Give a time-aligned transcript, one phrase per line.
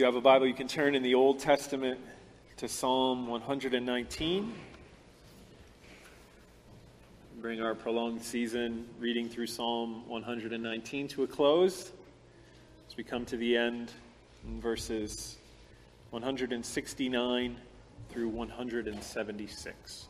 [0.00, 2.00] you have a Bible, you can turn in the Old Testament
[2.56, 4.54] to Psalm 119.
[7.42, 11.92] Bring our prolonged season reading through Psalm 119 to a close
[12.88, 13.92] as we come to the end
[14.48, 15.36] in verses
[16.12, 17.56] 169
[18.08, 20.06] through 176.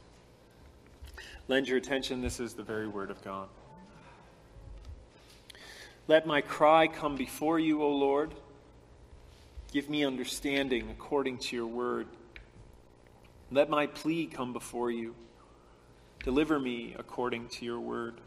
[1.48, 3.48] Lend your attention, this is the very word of God.
[6.06, 8.32] Let my cry come before you, O Lord.
[9.72, 12.08] Give me understanding according to your word.
[13.52, 15.14] Let my plea come before you.
[16.24, 18.20] Deliver me according to your word.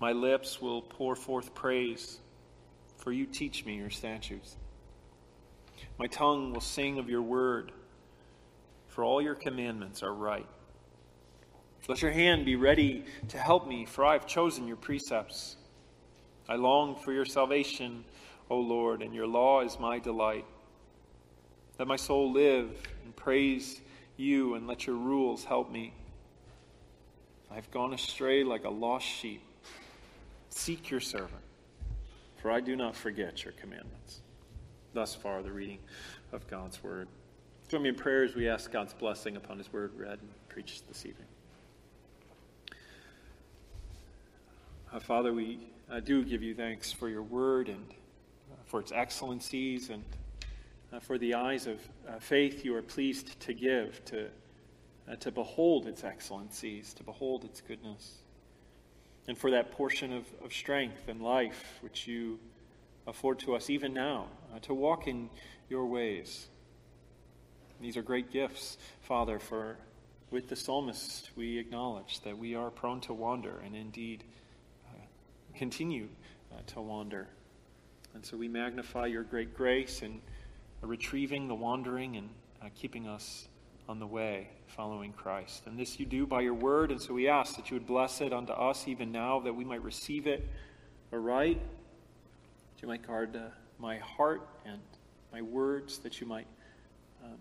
[0.00, 2.18] My lips will pour forth praise,
[2.96, 4.56] for you teach me your statutes.
[5.98, 7.70] My tongue will sing of your word,
[8.88, 10.46] for all your commandments are right.
[11.88, 15.56] Let your hand be ready to help me, for I have chosen your precepts.
[16.48, 18.04] I long for your salvation,
[18.50, 20.44] O Lord, and your law is my delight.
[21.78, 22.70] Let my soul live
[23.04, 23.80] and praise
[24.16, 25.94] you, and let your rules help me.
[27.50, 29.42] I have gone astray like a lost sheep.
[30.50, 31.42] Seek your servant,
[32.42, 34.22] for I do not forget your commandments.
[34.92, 35.78] Thus far, the reading
[36.32, 37.08] of God's word.
[37.68, 40.88] Join me in prayer as we ask God's blessing upon his word read and preached
[40.88, 41.28] this evening.
[44.92, 45.58] Uh, Father, we
[45.90, 47.84] uh, do give you thanks for your word and
[48.68, 50.04] for its excellencies and
[50.92, 54.28] uh, for the eyes of uh, faith you are pleased to give to,
[55.10, 58.18] uh, to behold its excellencies, to behold its goodness,
[59.26, 62.38] and for that portion of, of strength and life which you
[63.06, 64.26] afford to us even now
[64.62, 65.28] to walk in
[65.68, 66.48] your ways.
[67.80, 69.76] These are great gifts, Father, for
[70.30, 74.24] with the psalmist we acknowledge that we are prone to wander and indeed
[75.54, 76.08] continue
[76.52, 77.28] uh, to wander.
[78.18, 80.20] And so we magnify your great grace in
[80.82, 82.28] uh, retrieving the wandering and
[82.60, 83.46] uh, keeping us
[83.88, 85.68] on the way following Christ.
[85.68, 88.20] And this you do by your word, and so we ask that you would bless
[88.20, 90.48] it unto us even now, that we might receive it
[91.12, 94.80] aright, that you might guard uh, my heart and
[95.32, 96.48] my words, that you might
[97.24, 97.38] um,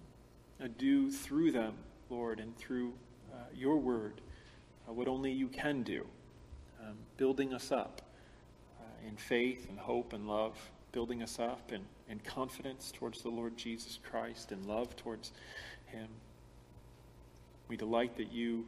[0.63, 1.73] uh, do through them,
[2.11, 2.93] Lord, and through
[3.33, 4.21] uh, your word
[4.85, 6.05] what only you can do,
[6.79, 8.03] um, building us up
[9.07, 10.57] in faith and hope and love,
[10.97, 15.31] building us up and, in confidence towards the Lord Jesus Christ and love towards
[15.85, 16.07] Him.
[17.67, 18.65] We delight that you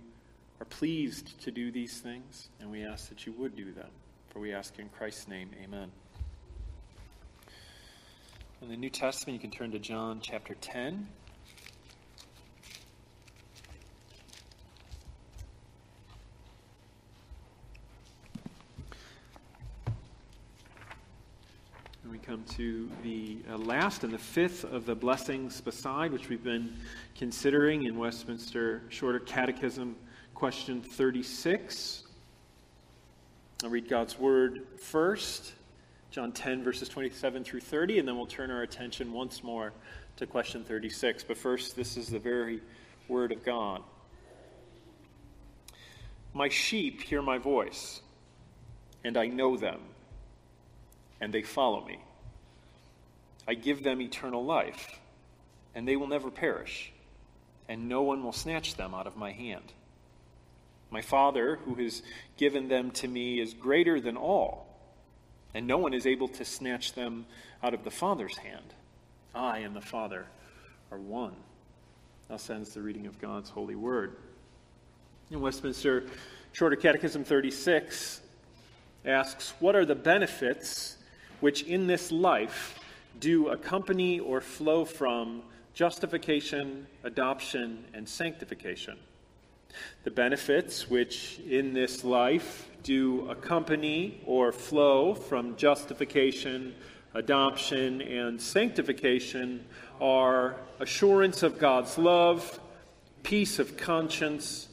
[0.59, 3.89] are pleased to do these things, and we ask that you would do them.
[4.29, 5.89] For we ask in Christ's name, amen.
[8.61, 11.07] In the New Testament, you can turn to John chapter 10.
[22.29, 26.71] Come to the uh, last and the fifth of the blessings beside, which we've been
[27.17, 29.95] considering in Westminster Shorter Catechism,
[30.35, 32.03] question 36.
[33.63, 35.53] I'll read God's word first,
[36.11, 39.73] John 10, verses 27 through 30, and then we'll turn our attention once more
[40.17, 41.23] to question 36.
[41.23, 42.61] But first, this is the very
[43.07, 43.81] word of God.
[46.35, 48.03] My sheep hear my voice,
[49.03, 49.79] and I know them,
[51.19, 51.97] and they follow me.
[53.49, 54.99] I give them eternal life,
[55.73, 56.91] and they will never perish,
[57.67, 59.73] and no one will snatch them out of my hand.
[60.91, 62.03] My Father, who has
[62.37, 64.67] given them to me, is greater than all,
[65.55, 67.25] and no one is able to snatch them
[67.63, 68.75] out of the Father's hand.
[69.33, 70.27] I and the Father
[70.91, 71.33] are one.
[72.27, 74.17] Thus ends the reading of God's holy word.
[75.31, 76.05] In Westminster
[76.51, 78.21] Shorter Catechism 36
[79.05, 80.97] asks, What are the benefits
[81.39, 82.79] which in this life
[83.19, 85.43] do accompany or flow from
[85.73, 88.97] justification, adoption, and sanctification.
[90.03, 96.75] The benefits which in this life do accompany or flow from justification,
[97.13, 99.65] adoption, and sanctification
[100.01, 102.59] are assurance of God's love,
[103.23, 104.69] peace of conscience,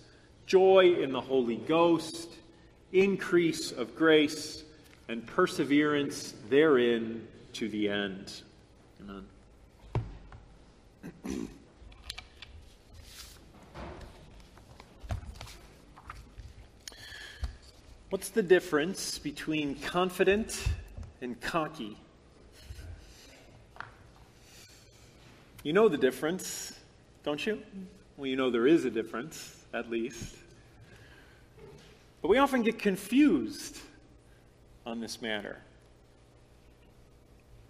[0.46, 2.30] joy in the Holy Ghost,
[2.92, 4.62] increase of grace,
[5.08, 8.42] and perseverance therein to the end.
[9.00, 9.24] Amen.
[18.10, 20.68] What's the difference between confident
[21.22, 21.96] and cocky?
[25.62, 26.78] You know the difference,
[27.24, 27.62] don't you?
[28.18, 30.36] Well, you know there is a difference, at least.
[32.20, 33.78] But we often get confused
[34.84, 35.56] on this matter.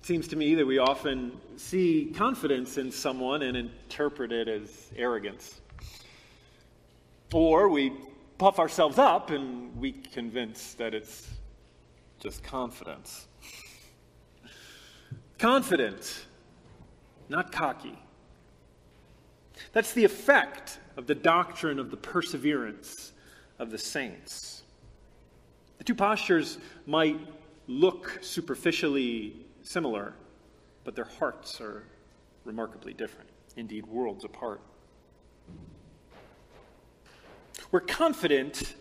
[0.07, 5.61] Seems to me that we often see confidence in someone and interpret it as arrogance.
[7.35, 7.93] Or we
[8.39, 11.29] puff ourselves up and we convince that it's
[12.21, 13.27] just confidence.
[15.41, 16.27] Confident,
[17.29, 17.99] not cocky.
[19.73, 23.11] That's the effect of the doctrine of the perseverance
[23.59, 24.63] of the saints.
[25.79, 27.19] The two postures might
[27.67, 30.15] look superficially similar,
[30.85, 31.85] but their hearts are
[32.45, 34.61] remarkably different, indeed, worlds apart.
[37.71, 38.75] We're confident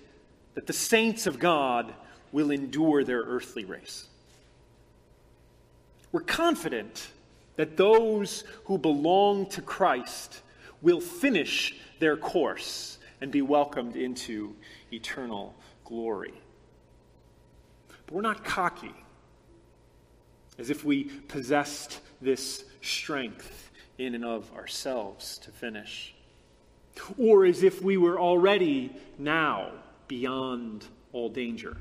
[0.53, 1.93] that the saints of God
[2.31, 4.07] will endure their earthly race.
[6.11, 7.09] We're confident
[7.55, 10.41] that those who belong to Christ
[10.81, 14.55] will finish their course and be welcomed into
[14.91, 16.33] eternal glory.
[18.05, 18.93] But we're not cocky,
[20.57, 26.13] as if we possessed this strength in and of ourselves to finish,
[27.17, 29.71] or as if we were already now
[30.07, 31.77] beyond all danger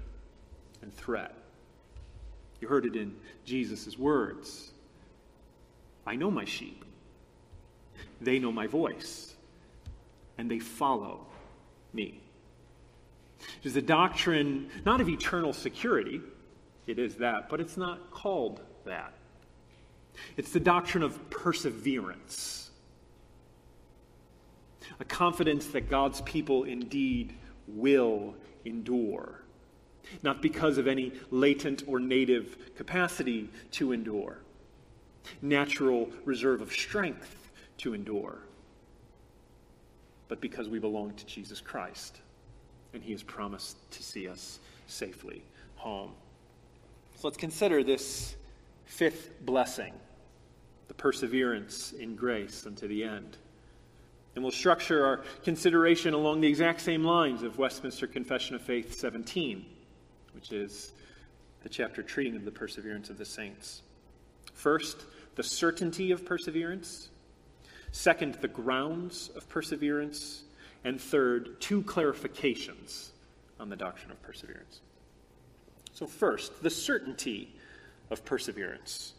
[0.82, 1.34] and threat.
[2.60, 4.70] You heard it in Jesus' words
[6.06, 6.84] I know my sheep,
[8.20, 9.34] they know my voice,
[10.38, 11.26] and they follow
[11.92, 12.20] me.
[13.62, 16.20] It is the doctrine not of eternal security,
[16.86, 19.14] it is that, but it's not called that.
[20.36, 22.70] It's the doctrine of perseverance,
[25.00, 27.34] a confidence that God's people indeed
[27.66, 28.34] will
[28.64, 29.40] endure,
[30.22, 34.38] not because of any latent or native capacity to endure,
[35.42, 38.38] natural reserve of strength to endure,
[40.28, 42.20] but because we belong to Jesus Christ
[42.94, 45.42] and he has promised to see us safely
[45.76, 46.12] home.
[47.24, 48.36] So let's consider this
[48.84, 49.94] fifth blessing
[50.88, 53.38] the perseverance in grace unto the end.
[54.34, 59.00] And we'll structure our consideration along the exact same lines of Westminster Confession of Faith
[59.00, 59.64] 17,
[60.34, 60.92] which is
[61.62, 63.80] the chapter treating of the perseverance of the saints.
[64.52, 67.08] First, the certainty of perseverance.
[67.90, 70.42] Second, the grounds of perseverance.
[70.84, 73.12] And third, two clarifications
[73.58, 74.82] on the doctrine of perseverance.
[75.94, 77.54] So, first, the certainty
[78.10, 79.14] of perseverance.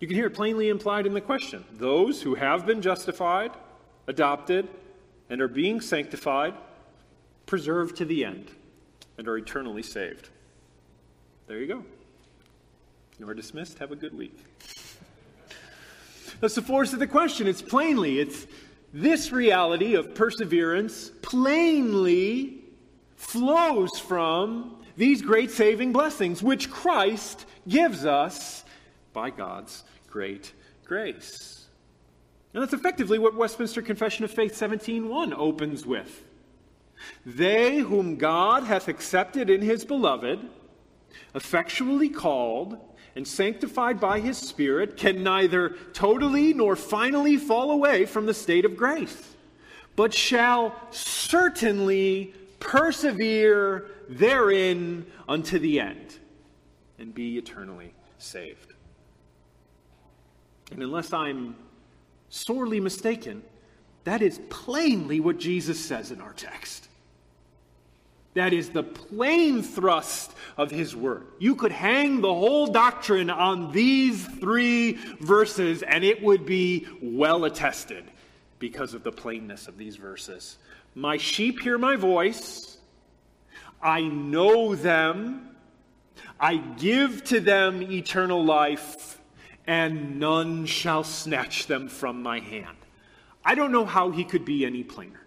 [0.00, 3.50] You can hear it plainly implied in the question those who have been justified,
[4.06, 4.68] adopted,
[5.28, 6.54] and are being sanctified,
[7.46, 8.50] preserved to the end,
[9.18, 10.28] and are eternally saved.
[11.48, 11.84] There you go.
[13.18, 13.78] You are dismissed.
[13.80, 14.38] Have a good week.
[16.40, 17.48] That's the force of the question.
[17.48, 18.46] It's plainly, it's
[18.94, 22.62] this reality of perseverance plainly
[23.16, 28.64] flows from these great saving blessings, which Christ gives us
[29.12, 30.52] by God's great
[30.84, 31.66] grace.
[32.52, 36.24] And that's effectively what Westminster Confession of Faith 17.1 opens with.
[37.24, 40.40] They whom God hath accepted in his beloved,
[41.32, 42.76] effectually called,
[43.14, 48.64] and sanctified by his Spirit can neither totally nor finally fall away from the state
[48.64, 49.36] of grace,
[49.94, 56.18] but shall certainly persevere therein unto the end
[56.98, 58.74] and be eternally saved.
[60.70, 61.56] And unless I'm
[62.28, 63.42] sorely mistaken,
[64.04, 66.88] that is plainly what Jesus says in our text.
[68.34, 71.26] That is the plain thrust of his word.
[71.38, 77.46] You could hang the whole doctrine on these three verses, and it would be well
[77.46, 78.04] attested
[78.58, 80.58] because of the plainness of these verses.
[80.98, 82.78] My sheep hear my voice,
[83.80, 85.50] I know them,
[86.40, 89.20] I give to them eternal life,
[89.64, 92.76] and none shall snatch them from my hand.
[93.44, 95.20] I don't know how he could be any plainer.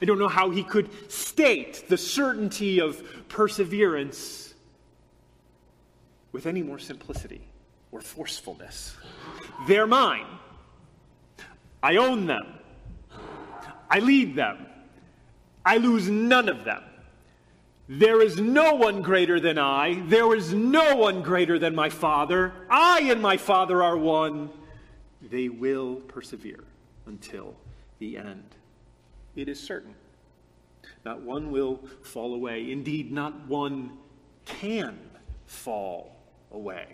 [0.00, 4.54] I don't know how he could state the certainty of perseverance
[6.32, 7.42] with any more simplicity
[7.92, 8.96] or forcefulness.
[9.68, 10.24] They're mine.
[11.82, 12.59] I own them.
[13.90, 14.66] I lead them.
[15.64, 16.82] I lose none of them.
[17.88, 20.00] There is no one greater than I.
[20.06, 22.52] There is no one greater than my Father.
[22.70, 24.50] I and my Father are one.
[25.20, 26.62] They will persevere
[27.06, 27.56] until
[27.98, 28.44] the end.
[29.34, 29.94] It is certain.
[31.04, 32.70] Not one will fall away.
[32.70, 33.98] Indeed, not one
[34.44, 34.96] can
[35.46, 36.16] fall
[36.52, 36.86] away.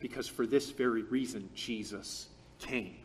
[0.00, 3.01] Because for this very reason, Jesus came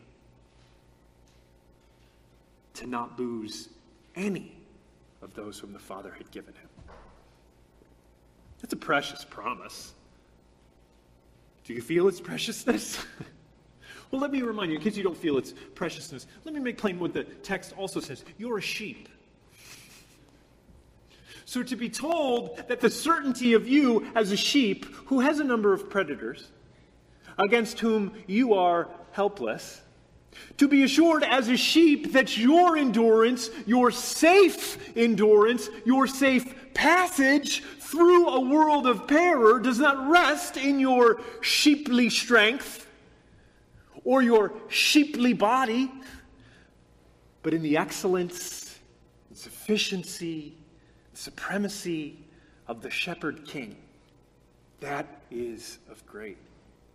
[2.78, 3.68] to not lose
[4.14, 4.56] any
[5.20, 6.68] of those whom the Father had given him.
[8.60, 9.92] That's a precious promise.
[11.64, 13.04] Do you feel its preciousness?
[14.10, 16.78] well, let me remind you, in case you don't feel its preciousness, let me make
[16.78, 18.24] plain what the text also says.
[18.38, 19.08] You're a sheep.
[21.44, 25.44] So to be told that the certainty of you as a sheep who has a
[25.44, 26.48] number of predators
[27.38, 29.80] against whom you are helpless,
[30.58, 37.62] to be assured as a sheep that your endurance, your safe endurance, your safe passage
[37.80, 42.86] through a world of peril does not rest in your sheeply strength
[44.04, 45.90] or your sheeply body,
[47.42, 48.78] but in the excellence,
[49.32, 50.54] sufficiency,
[51.14, 52.18] supremacy
[52.66, 53.76] of the shepherd king.
[54.80, 56.38] That is of great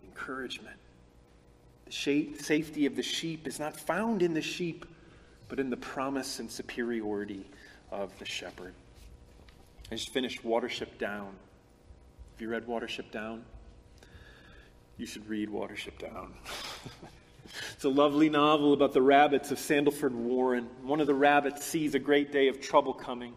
[0.04, 0.76] encouragement.
[1.86, 1.92] The
[2.38, 4.86] safety of the sheep is not found in the sheep,
[5.48, 7.44] but in the promise and superiority
[7.90, 8.74] of the shepherd.
[9.90, 11.34] I just finished Watership Down.
[12.32, 13.44] Have you read Watership Down?
[14.96, 16.32] You should read Watership Down.
[17.74, 20.68] it's a lovely novel about the rabbits of Sandleford Warren.
[20.82, 23.34] One of the rabbits sees a great day of trouble coming.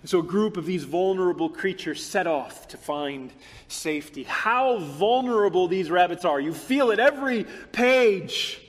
[0.00, 3.32] And so a group of these vulnerable creatures set off to find
[3.68, 4.22] safety.
[4.22, 6.38] How vulnerable these rabbits are.
[6.38, 8.60] You feel it every page.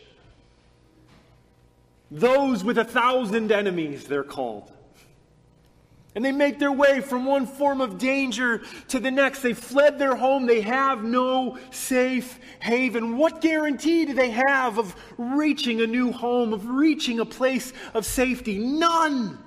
[2.10, 4.72] Those with a thousand enemies, they're called.
[6.16, 9.42] And they make their way from one form of danger to the next.
[9.44, 10.48] They fled their home.
[10.48, 13.18] They have no safe haven.
[13.18, 18.04] What guarantee do they have of reaching a new home, of reaching a place of
[18.04, 18.58] safety?
[18.58, 19.38] None.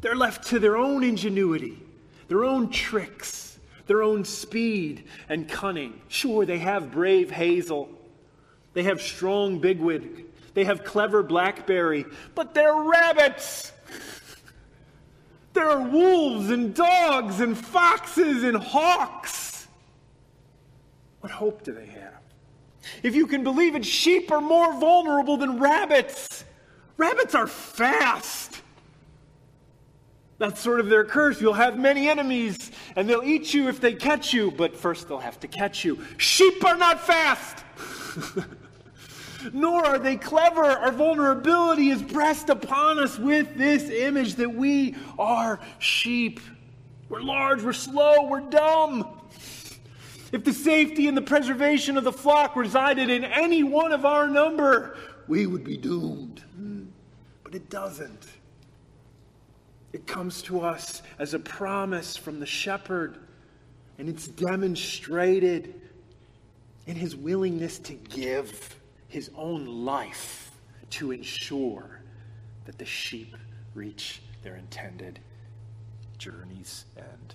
[0.00, 1.82] They're left to their own ingenuity,
[2.28, 6.00] their own tricks, their own speed and cunning.
[6.08, 7.88] Sure, they have brave Hazel,
[8.74, 13.72] they have strong Bigwig, they have clever Blackberry, but they're rabbits.
[15.54, 19.66] There are wolves and dogs and foxes and hawks.
[21.20, 22.20] What hope do they have?
[23.02, 26.44] If you can believe it, sheep are more vulnerable than rabbits.
[26.96, 28.60] Rabbits are fast.
[30.38, 31.40] That's sort of their curse.
[31.40, 35.18] You'll have many enemies, and they'll eat you if they catch you, but first they'll
[35.18, 35.98] have to catch you.
[36.16, 37.64] Sheep are not fast.
[39.52, 40.62] nor are they clever.
[40.62, 46.40] Our vulnerability is pressed upon us with this image that we are sheep.
[47.08, 49.20] We're large, we're slow, we're dumb.
[50.30, 54.28] If the safety and the preservation of the flock resided in any one of our
[54.28, 56.42] number, we would be doomed.
[57.42, 58.26] But it doesn't.
[59.92, 63.18] It comes to us as a promise from the shepherd,
[63.98, 65.80] and it's demonstrated
[66.86, 68.76] in his willingness to give
[69.08, 70.50] his own life
[70.90, 72.00] to ensure
[72.66, 73.36] that the sheep
[73.74, 75.20] reach their intended
[76.18, 77.34] journey's end.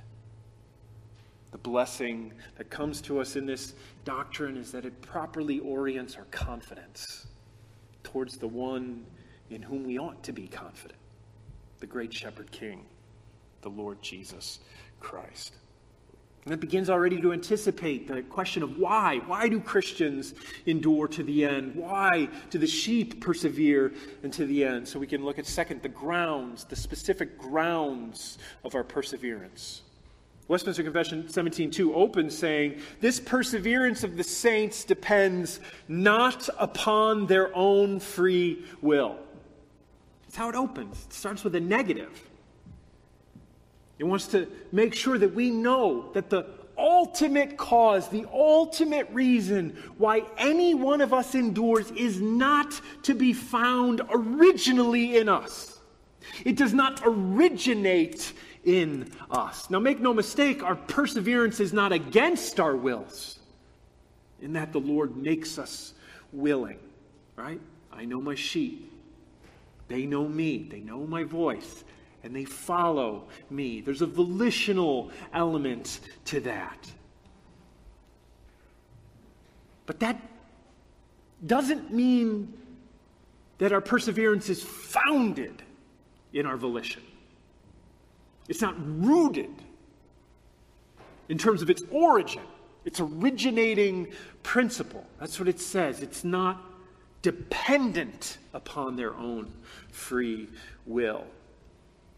[1.51, 3.73] The blessing that comes to us in this
[4.05, 7.27] doctrine is that it properly orients our confidence
[8.03, 9.05] towards the one
[9.49, 10.97] in whom we ought to be confident
[11.83, 12.85] the great shepherd king,
[13.61, 14.59] the Lord Jesus
[15.01, 15.53] Christ.
[16.45, 19.17] And it begins already to anticipate the question of why.
[19.27, 20.33] Why do Christians
[20.65, 21.75] endure to the end?
[21.75, 23.91] Why do the sheep persevere
[24.23, 24.87] until the end?
[24.87, 29.81] So we can look at, second, the grounds, the specific grounds of our perseverance.
[30.47, 35.59] Westminster Confession 17:2 opens saying, "This perseverance of the saints depends
[35.89, 39.19] not upon their own free will."
[40.33, 41.05] That's how it opens.
[41.05, 42.27] It starts with a negative.
[43.99, 49.77] It wants to make sure that we know that the ultimate cause, the ultimate reason
[49.99, 55.79] why any one of us endures is not to be found originally in us.
[56.43, 59.69] It does not originate in us.
[59.69, 63.37] Now, make no mistake, our perseverance is not against our wills,
[64.41, 65.93] in that the Lord makes us
[66.31, 66.79] willing,
[67.35, 67.61] right?
[67.91, 68.92] I know my sheep.
[69.87, 70.67] They know me.
[70.69, 71.83] They know my voice
[72.23, 73.81] and they follow me.
[73.81, 76.87] There's a volitional element to that.
[79.85, 80.21] But that
[81.45, 82.53] doesn't mean
[83.57, 85.61] that our perseverance is founded
[86.31, 87.03] in our volition.
[88.47, 89.51] It's not rooted
[91.27, 92.41] in terms of its origin,
[92.85, 94.07] its originating
[94.41, 95.05] principle.
[95.19, 96.01] That's what it says.
[96.01, 96.61] It's not
[97.21, 99.51] dependent upon their own
[99.91, 100.47] free
[100.85, 101.25] will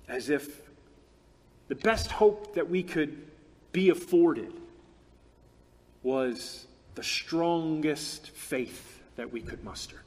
[0.07, 0.61] as if
[1.67, 3.25] the best hope that we could
[3.71, 4.53] be afforded
[6.03, 10.03] was the strongest faith that we could muster.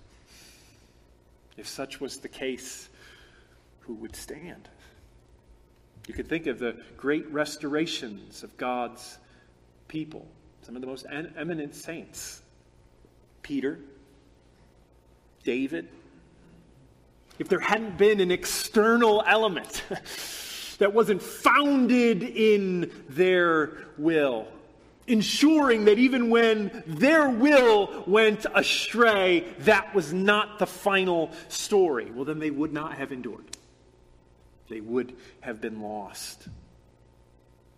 [1.57, 2.89] If such was the case,
[3.81, 4.69] who would stand?
[6.07, 9.19] You could think of the great restorations of God's
[9.89, 10.27] people
[10.69, 12.43] some of the most eminent saints
[13.41, 13.79] Peter,
[15.43, 15.89] David.
[17.39, 19.85] If there hadn't been an external element
[20.79, 24.49] that wasn't founded in their will,
[25.07, 32.25] ensuring that even when their will went astray, that was not the final story, well,
[32.25, 33.45] then they would not have endured.
[34.69, 36.49] They would have been lost.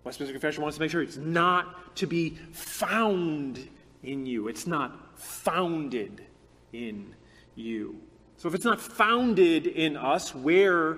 [0.03, 3.69] Westminster Confession wants to make sure it's not to be found
[4.03, 6.25] in you, it's not founded
[6.73, 7.15] in
[7.55, 8.01] you.
[8.41, 10.97] So if it's not founded in us, where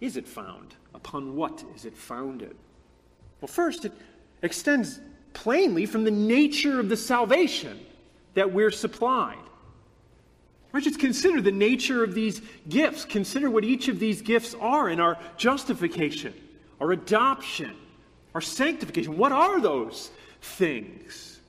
[0.00, 0.76] is it found?
[0.94, 2.54] Upon what is it founded?
[3.40, 3.92] Well, first, it
[4.40, 5.00] extends
[5.32, 7.84] plainly from the nature of the salvation
[8.34, 9.36] that we're supplied.
[10.70, 13.04] Right, just consider the nature of these gifts.
[13.04, 16.34] Consider what each of these gifts are in our justification,
[16.80, 17.74] our adoption,
[18.32, 19.16] our sanctification.
[19.16, 21.40] What are those things?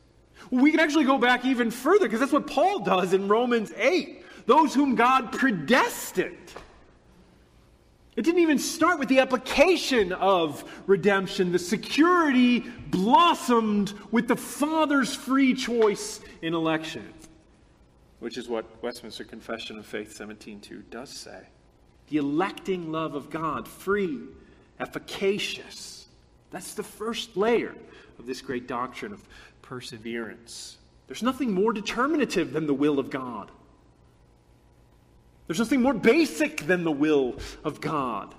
[0.49, 3.71] Well, we can actually go back even further because that's what Paul does in Romans
[3.77, 4.23] 8.
[4.45, 6.37] Those whom God predestined
[8.15, 11.51] it didn't even start with the application of redemption.
[11.51, 17.13] The security blossomed with the Father's free choice in election,
[18.19, 21.41] which is what Westminster Confession of Faith 17.2 does say.
[22.07, 24.19] The electing love of God, free,
[24.79, 26.07] efficacious.
[26.51, 27.75] That's the first layer
[28.17, 29.27] of this great doctrine of
[29.61, 30.77] perseverance.
[31.07, 33.51] There's nothing more determinative than the will of God.
[35.47, 38.33] There's nothing more basic than the will of God.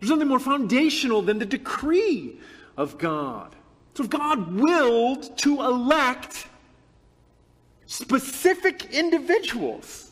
[0.00, 2.38] There's nothing more foundational than the decree
[2.76, 3.54] of God.
[3.94, 6.46] So if God willed to elect
[7.86, 10.10] specific individuals,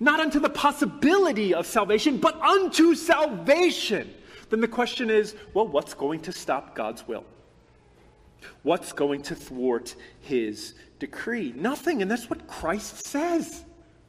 [0.00, 4.12] not unto the possibility of salvation, but unto salvation,
[4.48, 7.24] then the question is well, what's going to stop God's will?
[8.62, 11.52] What's going to thwart his decree?
[11.56, 13.64] Nothing, and that's what Christ says.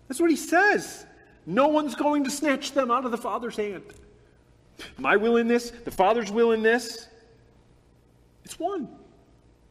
[0.08, 1.06] That's what he says.
[1.46, 3.84] No one's going to snatch them out of the Father's hand.
[4.98, 7.08] My will in this, the Father's will in this,
[8.44, 8.88] it's one.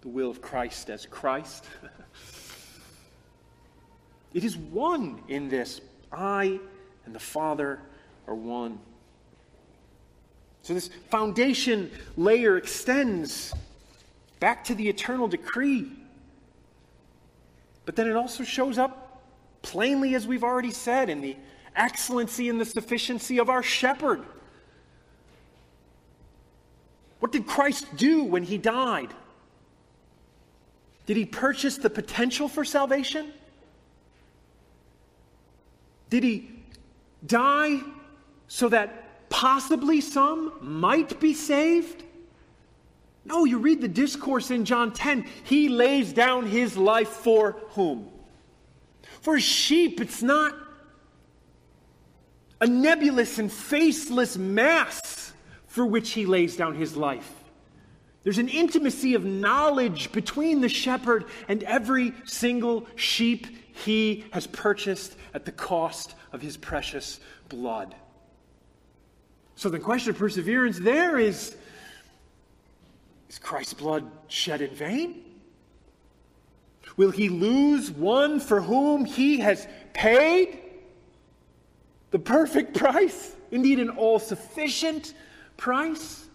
[0.00, 1.64] The will of Christ as Christ.
[4.34, 5.80] it is one in this.
[6.12, 6.60] I
[7.06, 7.80] and the Father
[8.26, 8.78] are one.
[10.62, 13.52] So this foundation layer extends
[14.40, 15.90] back to the eternal decree.
[17.84, 19.03] But then it also shows up
[19.64, 21.36] plainly, as we've already said, in the
[21.74, 24.22] excellency and the sufficiency of our shepherd.
[27.18, 29.12] What did Christ do when he died?
[31.06, 33.32] Did he purchase the potential for salvation?
[36.10, 36.50] Did he
[37.26, 37.80] die
[38.46, 42.04] so that possibly some might be saved?
[43.24, 45.26] No, you read the discourse in John 10.
[45.44, 48.10] He lays down his life for whom?
[49.24, 50.54] For sheep, it's not
[52.60, 55.32] a nebulous and faceless mass
[55.66, 57.32] for which he lays down his life.
[58.22, 65.16] There's an intimacy of knowledge between the shepherd and every single sheep he has purchased
[65.32, 67.94] at the cost of his precious blood.
[69.56, 71.56] So the question of perseverance there is
[73.30, 75.33] is Christ's blood shed in vain?
[76.96, 80.58] Will he lose one for whom he has paid
[82.10, 83.34] the perfect price?
[83.50, 85.14] Indeed, an all sufficient
[85.56, 86.26] price?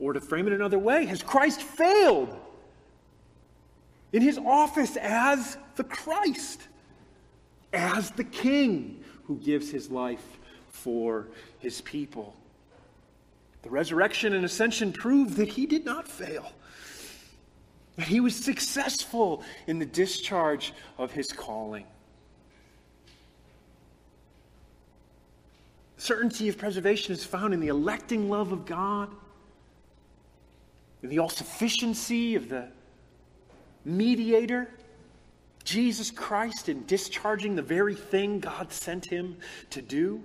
[0.00, 2.36] Or to frame it another way, has Christ failed
[4.12, 6.62] in his office as the Christ,
[7.72, 10.38] as the King who gives his life
[10.70, 12.34] for his people?
[13.62, 16.52] The resurrection and ascension prove that he did not fail
[17.96, 21.84] that he was successful in the discharge of his calling.
[25.98, 29.08] Certainty of preservation is found in the electing love of God,
[31.02, 32.68] in the all sufficiency of the
[33.84, 34.68] mediator,
[35.64, 39.36] Jesus Christ, in discharging the very thing God sent him
[39.70, 40.22] to do.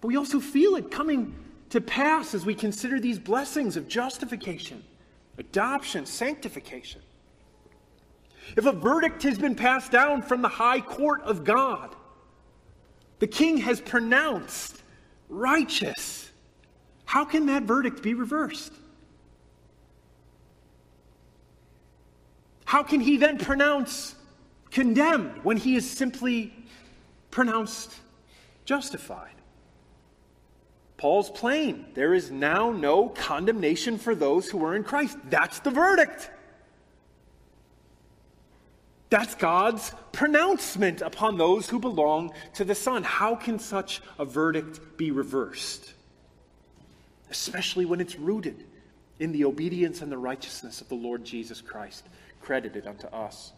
[0.00, 1.34] But we also feel it coming
[1.70, 4.82] to pass as we consider these blessings of justification
[5.38, 7.00] adoption, sanctification.
[8.56, 11.94] If a verdict has been passed down from the high court of God,
[13.18, 14.82] the king has pronounced
[15.28, 16.30] righteous,
[17.04, 18.72] how can that verdict be reversed?
[22.64, 24.14] How can he then pronounce
[24.70, 26.54] condemned when he is simply
[27.30, 27.96] pronounced
[28.64, 29.39] justified?
[31.00, 31.86] Paul's plain.
[31.94, 35.16] There is now no condemnation for those who are in Christ.
[35.30, 36.30] That's the verdict.
[39.08, 43.02] That's God's pronouncement upon those who belong to the Son.
[43.02, 45.94] How can such a verdict be reversed?
[47.30, 48.62] Especially when it's rooted
[49.18, 52.06] in the obedience and the righteousness of the Lord Jesus Christ,
[52.42, 53.52] credited unto us.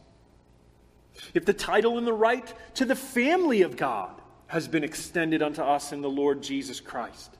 [1.35, 4.22] If the title and the right to the family of God
[4.53, 7.37] has been extended unto us in the Lord Jesus Christ,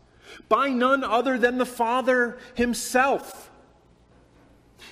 [0.49, 3.51] by none other than the Father Himself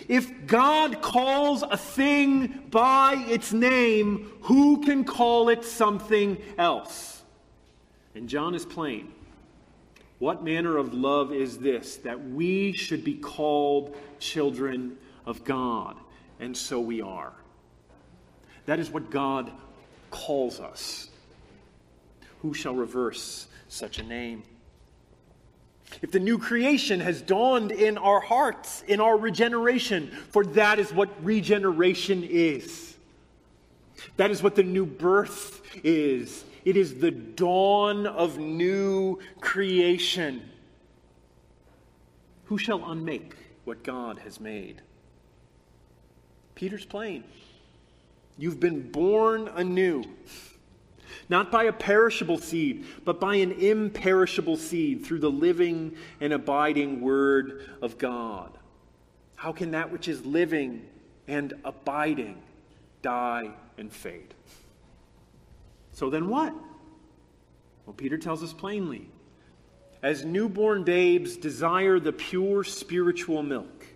[0.08, 7.22] if God calls a thing by its name, who can call it something else?
[8.14, 9.12] And John is plain.
[10.18, 15.96] What manner of love is this, that we should be called children of God?
[16.38, 17.32] And so we are.
[18.66, 19.50] That is what God
[20.10, 21.09] calls us.
[22.42, 24.42] Who shall reverse such a name?
[26.02, 30.92] if the new creation has dawned in our hearts, in our regeneration, for that is
[30.92, 32.96] what regeneration is.
[34.16, 36.44] That is what the new birth is.
[36.64, 40.48] It is the dawn of new creation.
[42.46, 44.80] Who shall unmake what God has made?
[46.54, 47.24] Peter's plain.
[48.38, 50.04] You've been born anew
[51.30, 57.00] not by a perishable seed, but by an imperishable seed through the living and abiding
[57.00, 58.58] Word of God.
[59.36, 60.84] How can that which is living
[61.28, 62.42] and abiding
[63.00, 64.34] die and fade?
[65.92, 66.52] So then what?
[67.86, 69.08] Well, Peter tells us plainly
[70.02, 73.86] as newborn babes desire the pure spiritual milk,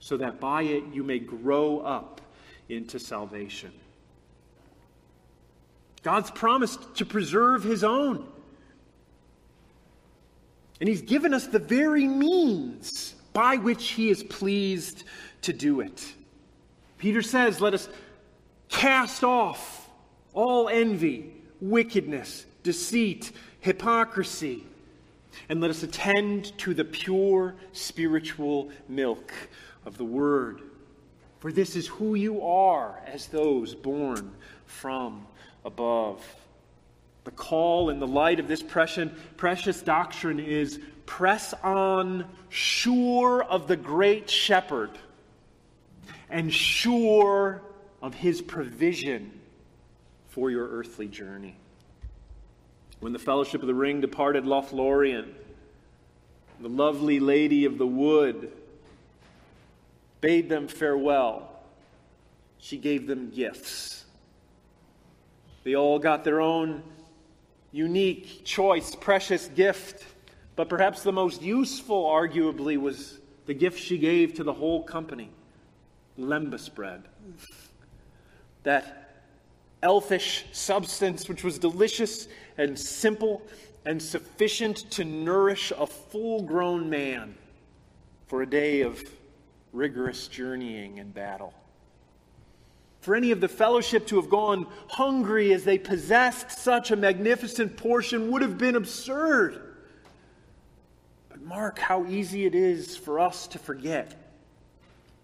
[0.00, 2.20] so that by it you may grow up
[2.68, 3.72] into salvation.
[6.02, 8.26] God's promised to preserve his own.
[10.80, 15.04] And he's given us the very means by which he is pleased
[15.42, 16.12] to do it.
[16.98, 17.88] Peter says, Let us
[18.68, 19.88] cast off
[20.34, 24.64] all envy, wickedness, deceit, hypocrisy,
[25.48, 29.32] and let us attend to the pure spiritual milk
[29.86, 30.62] of the Word.
[31.38, 34.32] For this is who you are as those born
[34.66, 35.26] from
[35.64, 36.24] above.
[37.24, 43.76] The call in the light of this precious, doctrine is press on, sure of the
[43.76, 44.90] great shepherd
[46.28, 47.62] and sure
[48.00, 49.30] of his provision
[50.28, 51.54] for your earthly journey.
[53.00, 55.32] When the Fellowship of the Ring departed Lothlorien,
[56.60, 58.50] the lovely lady of the wood
[60.20, 61.50] bade them farewell.
[62.58, 64.01] She gave them gifts.
[65.64, 66.82] They all got their own
[67.70, 70.04] unique, choice, precious gift.
[70.56, 75.30] But perhaps the most useful, arguably, was the gift she gave to the whole company
[76.18, 77.02] lembas bread.
[78.62, 79.24] That
[79.82, 83.42] elfish substance, which was delicious and simple
[83.84, 87.34] and sufficient to nourish a full grown man
[88.28, 89.02] for a day of
[89.72, 91.52] rigorous journeying and battle
[93.02, 97.76] for any of the fellowship to have gone hungry as they possessed such a magnificent
[97.76, 99.60] portion would have been absurd.
[101.28, 104.14] But mark how easy it is for us to forget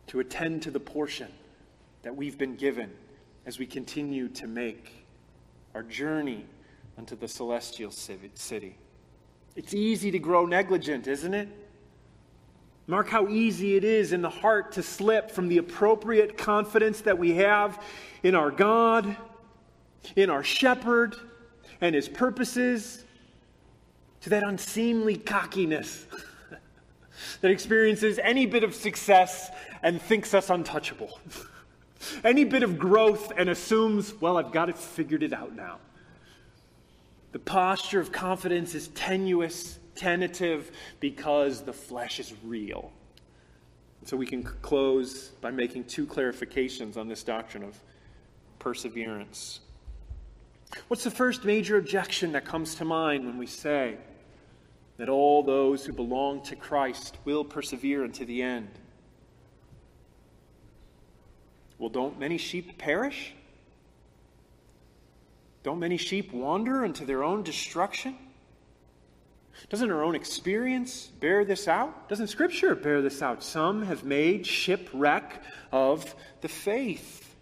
[0.09, 1.29] to attend to the portion
[2.03, 2.91] that we've been given
[3.47, 5.05] as we continue to make
[5.73, 6.47] our journey
[6.99, 8.77] unto the celestial city.
[9.55, 11.49] It's easy to grow negligent, isn't it?
[12.89, 17.19] Mark how easy it is in the heart to slip from the appropriate confidence that
[17.19, 17.85] we have
[18.23, 19.15] in our God,
[20.17, 21.15] in our shepherd,
[21.83, 23.05] and his purposes,
[24.23, 26.07] to that unseemly cockiness
[27.43, 29.51] that experiences any bit of success
[29.83, 31.21] and thinks us untouchable,
[32.25, 35.77] any bit of growth and assumes, well, I've got it figured it out now.
[37.33, 42.93] The posture of confidence is tenuous tentative because the flesh is real.
[44.05, 47.79] So we can close by making two clarifications on this doctrine of
[48.59, 49.61] perseverance.
[50.89, 53.97] What's the first major objection that comes to mind when we say
[54.97, 58.71] that all those who belong to Christ will persevere unto the end?
[61.79, 63.35] Well, don't many sheep perish?
[65.63, 68.17] Don't many sheep wander into their own destruction?
[69.69, 72.09] Doesn't our own experience bear this out?
[72.09, 73.43] Doesn't Scripture bear this out?
[73.43, 75.43] Some have made shipwreck
[75.73, 77.37] of the faith.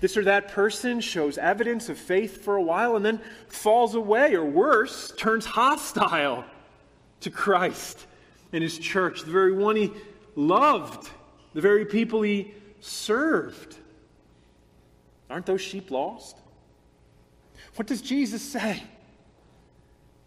[0.00, 4.34] This or that person shows evidence of faith for a while and then falls away,
[4.34, 6.44] or worse, turns hostile
[7.20, 8.06] to Christ
[8.52, 9.92] and his church, the very one he
[10.36, 11.08] loved,
[11.54, 13.76] the very people he served.
[15.28, 16.36] Aren't those sheep lost?
[17.76, 18.82] What does Jesus say?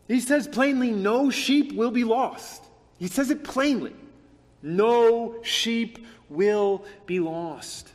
[0.07, 2.63] He says plainly, no sheep will be lost.
[2.99, 3.95] He says it plainly.
[4.61, 7.89] No sheep will be lost.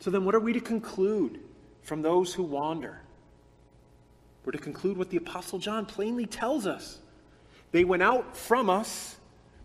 [0.00, 1.40] So then, what are we to conclude
[1.82, 3.00] from those who wander?
[4.44, 6.98] We're to conclude what the Apostle John plainly tells us.
[7.72, 9.16] They went out from us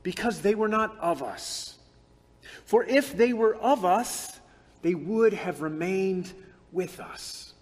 [0.03, 1.77] because they were not of us.
[2.65, 4.39] For if they were of us,
[4.81, 6.31] they would have remained
[6.71, 7.54] with us.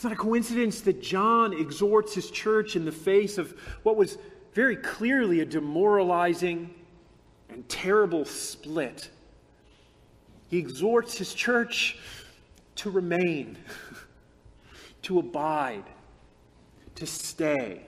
[0.00, 4.16] It's not a coincidence that John exhorts his church in the face of what was
[4.54, 6.74] very clearly a demoralizing
[7.50, 9.10] and terrible split.
[10.48, 11.98] He exhorts his church
[12.76, 13.58] to remain,
[15.02, 15.84] to abide,
[16.94, 17.82] to stay.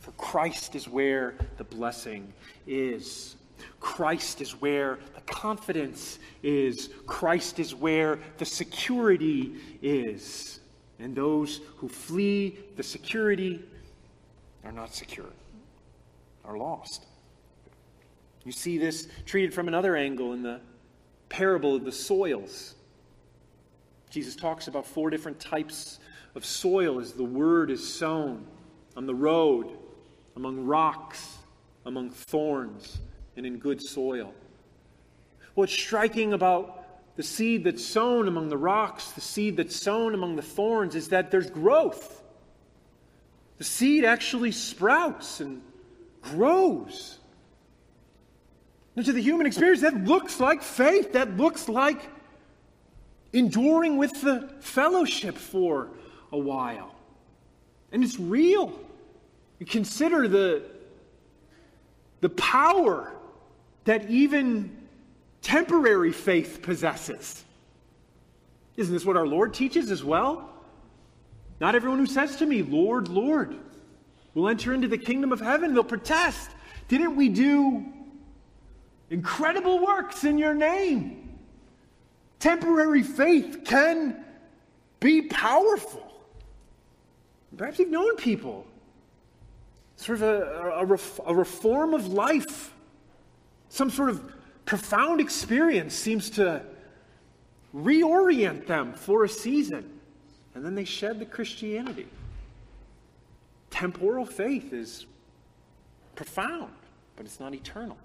[0.00, 2.32] For Christ is where the blessing
[2.66, 3.36] is.
[3.78, 6.90] Christ is where the confidence is.
[7.06, 10.57] Christ is where the security is.
[10.98, 13.62] And those who flee the security
[14.64, 15.30] are not secure,
[16.44, 17.06] are lost.
[18.44, 20.60] You see this treated from another angle in the
[21.28, 22.74] parable of the soils.
[24.10, 26.00] Jesus talks about four different types
[26.34, 28.46] of soil as the word is sown
[28.96, 29.76] on the road,
[30.36, 31.38] among rocks,
[31.86, 32.98] among thorns,
[33.36, 34.34] and in good soil.
[35.54, 36.77] What's striking about
[37.18, 41.08] the seed that's sown among the rocks, the seed that's sown among the thorns, is
[41.08, 42.22] that there's growth.
[43.56, 45.60] The seed actually sprouts and
[46.22, 47.18] grows.
[48.94, 51.14] And to the human experience, that looks like faith.
[51.14, 52.08] That looks like
[53.32, 55.88] enduring with the fellowship for
[56.30, 56.94] a while.
[57.90, 58.78] And it's real.
[59.58, 60.62] You consider the,
[62.20, 63.12] the power
[63.86, 64.77] that even
[65.48, 67.42] temporary faith possesses.
[68.76, 70.50] Isn't this what our Lord teaches as well?
[71.58, 73.56] Not everyone who says to me, Lord, Lord,
[74.34, 75.72] will enter into the kingdom of heaven.
[75.72, 76.50] They'll protest.
[76.88, 77.82] Didn't we do
[79.08, 81.38] incredible works in your name?
[82.40, 84.22] Temporary faith can
[85.00, 86.12] be powerful.
[87.56, 88.66] Perhaps you've known people.
[89.96, 92.74] Sort of a, a, a reform of life.
[93.70, 94.37] Some sort of
[94.68, 96.62] profound experience seems to
[97.74, 99.98] reorient them for a season.
[100.54, 102.06] And then they shed the Christianity.
[103.70, 105.06] Temporal faith is
[106.14, 106.70] profound,
[107.16, 107.96] but it's not eternal.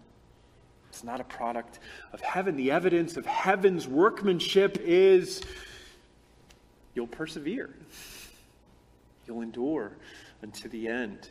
[0.87, 1.79] It's not a product
[2.13, 2.55] of heaven.
[2.55, 5.41] The evidence of heaven's workmanship is
[6.93, 7.71] you'll persevere,
[9.27, 9.91] you'll endure
[10.41, 11.29] unto the end.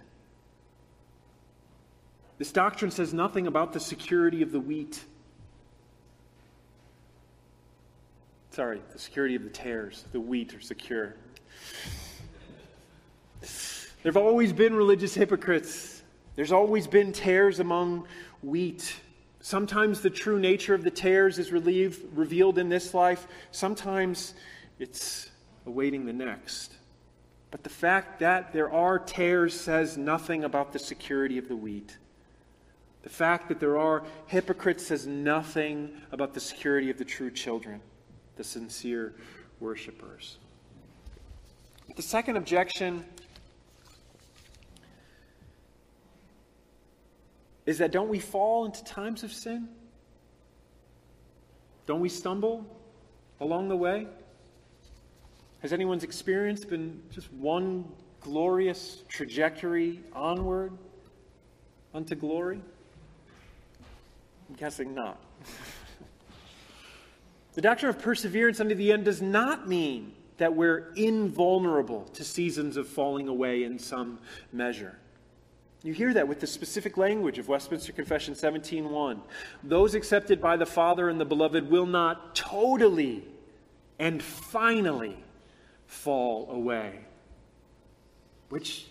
[2.37, 5.03] This doctrine says nothing about the security of the wheat.
[8.53, 10.05] Sorry, the security of the tares.
[10.13, 11.15] The wheat are secure.
[13.41, 16.03] There have always been religious hypocrites.
[16.37, 18.07] There's always been tares among
[18.43, 18.95] wheat.
[19.41, 23.27] Sometimes the true nature of the tares is relieved, revealed in this life.
[23.53, 24.35] Sometimes
[24.79, 25.31] it's
[25.65, 26.75] awaiting the next.
[27.51, 31.97] But the fact that there are tares says nothing about the security of the wheat.
[33.03, 37.81] The fact that there are hypocrites says nothing about the security of the true children
[38.37, 39.15] the sincere
[39.61, 40.39] worshipers.
[41.97, 43.05] The second objection
[47.67, 49.69] is that don't we fall into times of sin?
[51.87, 52.65] Don't we stumble
[53.41, 54.07] along the way?
[55.61, 57.85] Has anyone's experience been just one
[58.21, 60.73] glorious trajectory onward
[61.95, 62.61] unto glory?
[64.49, 65.21] I'm guessing not.
[67.55, 72.77] The doctrine of perseverance unto the end does not mean that we're invulnerable to seasons
[72.77, 74.19] of falling away in some
[74.53, 74.99] measure.
[75.83, 79.21] You hear that with the specific language of Westminster Confession 17:1.
[79.63, 83.25] Those accepted by the Father and the beloved will not totally
[83.99, 85.23] and finally
[85.87, 87.01] fall away.
[88.49, 88.87] Which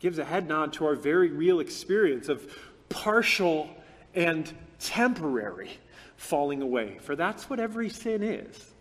[0.00, 2.56] gives a head nod to our very real experience of
[2.88, 3.70] partial
[4.14, 5.78] and temporary
[6.18, 6.98] falling away.
[7.00, 8.72] For that's what every sin is,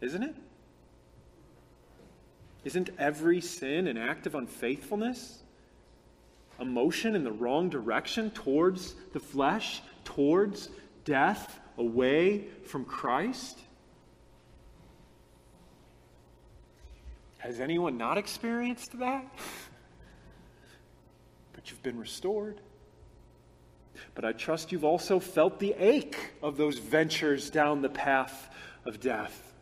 [0.00, 0.34] isn't it?
[2.64, 5.40] Isn't every sin an act of unfaithfulness?
[6.58, 10.70] A motion in the wrong direction towards the flesh, towards
[11.04, 13.58] death, away from Christ?
[17.38, 19.24] Has anyone not experienced that?
[21.52, 22.60] but you've been restored.
[24.16, 28.48] But I trust you've also felt the ache of those ventures down the path
[28.86, 29.52] of death.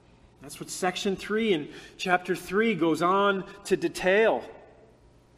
[0.41, 4.45] That's what section 3 in chapter 3 goes on to detail.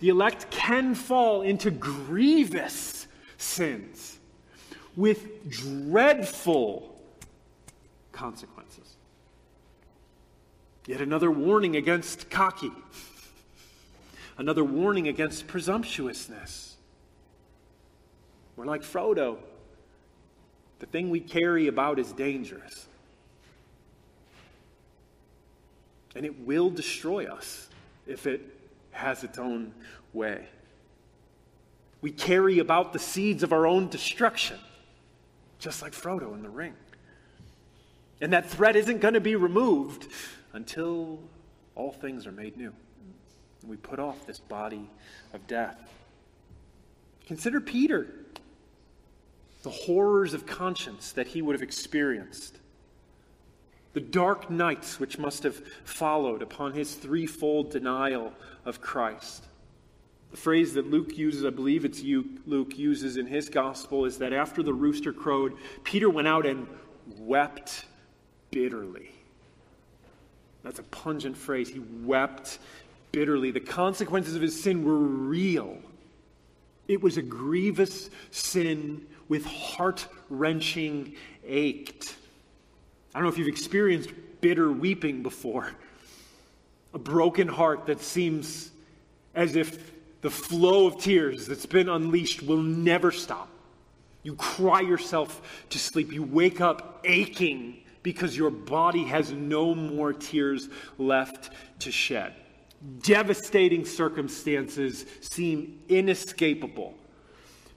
[0.00, 3.06] The elect can fall into grievous
[3.38, 4.18] sins
[4.94, 7.00] with dreadful
[8.12, 8.96] consequences.
[10.86, 12.72] Yet another warning against cocky,
[14.36, 16.75] another warning against presumptuousness.
[18.56, 19.38] We're like Frodo.
[20.78, 22.86] The thing we carry about is dangerous.
[26.14, 27.68] And it will destroy us
[28.06, 28.40] if it
[28.92, 29.72] has its own
[30.12, 30.46] way.
[32.00, 34.58] We carry about the seeds of our own destruction,
[35.58, 36.74] just like Frodo in the ring.
[38.20, 40.06] And that threat isn't going to be removed
[40.52, 41.18] until
[41.74, 42.72] all things are made new.
[43.66, 44.88] We put off this body
[45.34, 45.76] of death.
[47.26, 48.06] Consider Peter,
[49.66, 52.60] the horrors of conscience that he would have experienced,
[53.94, 58.32] the dark nights which must have followed upon his threefold denial
[58.64, 59.44] of Christ.
[60.30, 64.32] The phrase that Luke uses, I believe it's Luke uses in his gospel, is that
[64.32, 66.68] after the rooster crowed, Peter went out and
[67.18, 67.86] wept
[68.52, 69.10] bitterly.
[70.62, 71.68] That's a pungent phrase.
[71.68, 72.60] He wept
[73.10, 73.50] bitterly.
[73.50, 75.78] The consequences of his sin were real.
[76.86, 81.14] It was a grievous sin with heart wrenching
[81.46, 82.16] ached.
[83.14, 84.10] I don't know if you've experienced
[84.40, 85.72] bitter weeping before.
[86.94, 88.70] A broken heart that seems
[89.34, 93.48] as if the flow of tears that's been unleashed will never stop.
[94.22, 96.12] You cry yourself to sleep.
[96.12, 102.34] You wake up aching because your body has no more tears left to shed.
[103.02, 106.94] Devastating circumstances seem inescapable.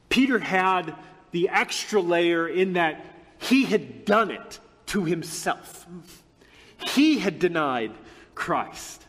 [0.10, 0.96] Peter had
[1.32, 3.06] the extra layer in that
[3.38, 5.86] he had done it to himself.
[6.94, 7.92] He had denied
[8.36, 9.06] Christ.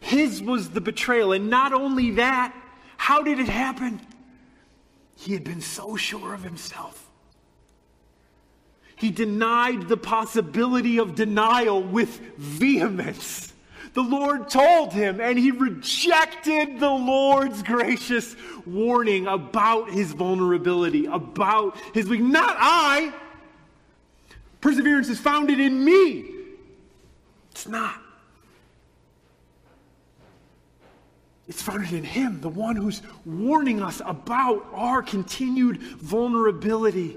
[0.00, 1.32] His was the betrayal.
[1.32, 2.54] And not only that,
[2.96, 4.00] how did it happen?
[5.16, 7.10] He had been so sure of himself.
[8.96, 13.52] He denied the possibility of denial with vehemence.
[13.96, 21.78] The Lord told him, and he rejected the Lord's gracious warning about his vulnerability, about
[21.94, 22.30] his weakness.
[22.30, 23.14] Not I.
[24.60, 26.26] Perseverance is founded in me.
[27.52, 28.02] It's not.
[31.48, 37.16] It's founded in Him, the one who's warning us about our continued vulnerability.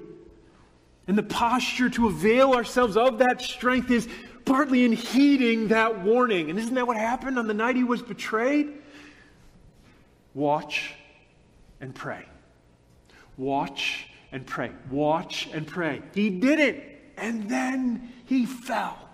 [1.09, 4.07] And the posture to avail ourselves of that strength is
[4.45, 6.51] partly in heeding that warning.
[6.51, 8.71] And isn't that what happened on the night he was betrayed?
[10.35, 10.93] Watch
[11.81, 12.25] and pray.
[13.37, 14.69] Watch and pray.
[14.91, 16.03] Watch and pray.
[16.13, 19.09] He did it, and then he fell.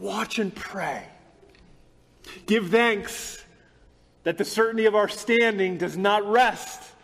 [0.00, 1.06] Watch and pray.
[2.46, 3.44] Give thanks
[4.22, 6.94] that the certainty of our standing does not rest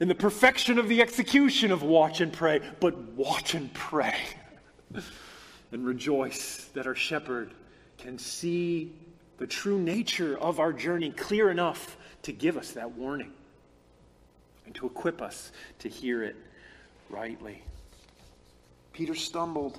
[0.00, 4.16] in the perfection of the execution of watch and pray, but watch and pray.
[5.72, 7.52] and rejoice that our shepherd
[7.98, 8.92] can see
[9.38, 13.32] the true nature of our journey clear enough to give us that warning
[14.66, 16.34] and to equip us to hear it
[17.08, 17.62] rightly.
[18.92, 19.78] Peter stumbled.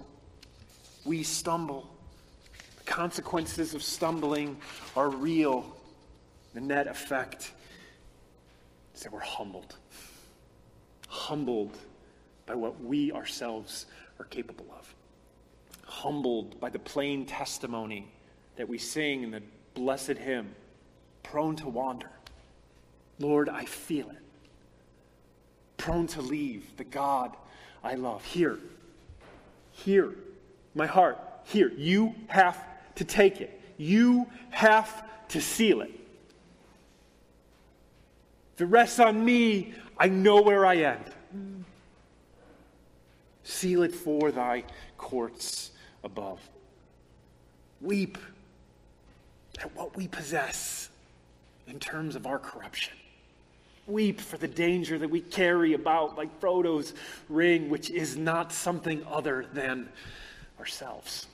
[1.03, 1.89] We stumble.
[2.77, 4.57] The consequences of stumbling
[4.95, 5.75] are real.
[6.53, 7.51] The net effect
[8.95, 9.75] is that we're humbled
[11.31, 11.77] humbled
[12.45, 13.85] by what we ourselves
[14.19, 14.93] are capable of,
[15.85, 18.05] humbled by the plain testimony
[18.57, 19.41] that we sing in the
[19.73, 20.53] blessed hymn,
[21.23, 22.09] prone to wander.
[23.17, 24.17] Lord, I feel it.
[25.77, 27.33] Prone to leave the God
[27.81, 28.25] I love.
[28.25, 28.59] Here,
[29.71, 30.13] here,
[30.75, 31.71] my heart, here.
[31.77, 32.61] You have
[32.95, 33.57] to take it.
[33.77, 35.91] You have to seal it.
[38.55, 41.05] If it rests on me, I know where I end.
[43.51, 44.63] Seal it for thy
[44.97, 45.71] courts
[46.03, 46.39] above.
[47.81, 48.17] Weep
[49.59, 50.89] at what we possess
[51.67, 52.93] in terms of our corruption.
[53.87, 56.93] Weep for the danger that we carry about, like Frodo's
[57.27, 59.89] ring, which is not something other than
[60.59, 61.27] ourselves.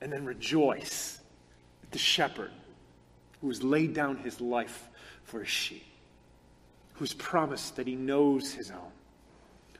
[0.00, 1.20] And then rejoice
[1.82, 2.52] at the shepherd
[3.40, 4.88] who has laid down his life
[5.24, 5.84] for his sheep
[7.00, 8.92] who's promised that he knows his own,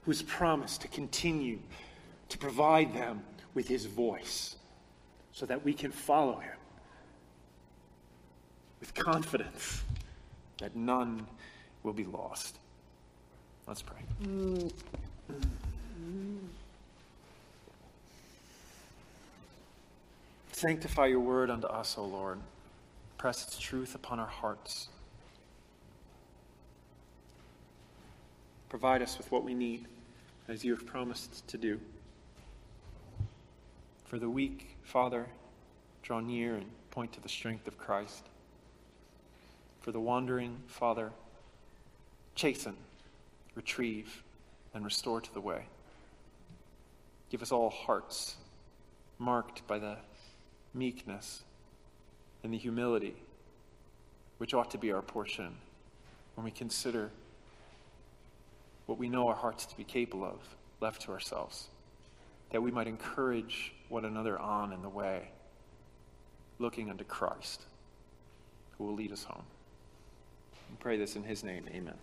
[0.05, 1.59] who's promised to continue
[2.28, 3.22] to provide them
[3.55, 4.57] with his voice
[5.32, 6.57] so that we can follow him
[8.80, 9.82] with confidence
[10.59, 11.26] that none
[11.82, 12.59] will be lost.
[13.66, 13.98] Let's pray.
[20.53, 22.38] Sanctify your word unto us, O Lord.
[23.16, 24.88] Press its truth upon our hearts.
[28.71, 29.87] Provide us with what we need,
[30.49, 31.81] as you have promised to do.
[34.05, 35.27] For the weak, Father,
[36.03, 38.25] draw near and point to the strength of Christ.
[39.83, 41.11] For the wandering, Father,
[42.37, 42.77] chasten,
[43.57, 44.23] retrieve,
[44.73, 45.64] and restore to the way.
[47.29, 48.37] Give us all hearts
[49.18, 49.97] marked by the
[50.73, 51.43] meekness
[52.45, 53.16] and the humility
[54.39, 55.57] which ought to be our portion
[56.35, 57.11] when we consider
[58.91, 60.41] what we know our hearts to be capable of
[60.80, 61.68] left to ourselves,
[62.51, 65.28] that we might encourage one another on in the way,
[66.59, 67.62] looking unto Christ,
[68.76, 69.45] who will lead us home.
[70.70, 71.66] We pray this in his name.
[71.72, 71.95] Amen.